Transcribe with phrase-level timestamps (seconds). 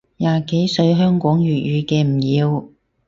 [0.17, 2.67] 廿幾歲香港粵語嘅唔要